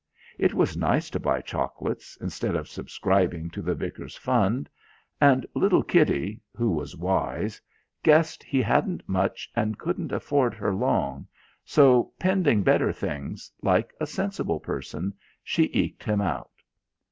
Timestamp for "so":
11.63-12.13